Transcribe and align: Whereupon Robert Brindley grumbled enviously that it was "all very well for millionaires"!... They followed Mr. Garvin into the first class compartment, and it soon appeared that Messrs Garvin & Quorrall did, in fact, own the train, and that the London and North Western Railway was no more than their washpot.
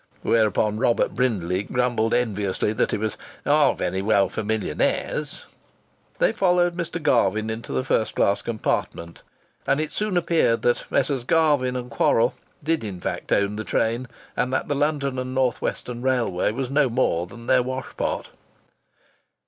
Whereupon 0.23 0.77
Robert 0.79 1.13
Brindley 1.13 1.61
grumbled 1.61 2.11
enviously 2.11 2.73
that 2.73 2.91
it 2.91 2.99
was 2.99 3.17
"all 3.45 3.75
very 3.75 4.01
well 4.01 4.29
for 4.29 4.43
millionaires"!... 4.43 5.45
They 6.17 6.31
followed 6.31 6.75
Mr. 6.75 6.99
Garvin 6.99 7.51
into 7.51 7.71
the 7.71 7.83
first 7.83 8.15
class 8.15 8.41
compartment, 8.41 9.21
and 9.67 9.79
it 9.79 9.91
soon 9.91 10.17
appeared 10.17 10.63
that 10.63 10.85
Messrs 10.89 11.23
Garvin 11.23 11.77
& 11.89 11.89
Quorrall 11.91 12.33
did, 12.63 12.83
in 12.83 12.99
fact, 12.99 13.31
own 13.31 13.57
the 13.57 13.63
train, 13.63 14.07
and 14.35 14.51
that 14.51 14.67
the 14.67 14.73
London 14.73 15.19
and 15.19 15.35
North 15.35 15.61
Western 15.61 16.01
Railway 16.01 16.51
was 16.51 16.71
no 16.71 16.89
more 16.89 17.27
than 17.27 17.45
their 17.45 17.61
washpot. 17.61 18.25